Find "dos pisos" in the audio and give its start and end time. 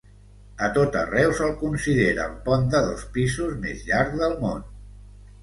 2.89-3.53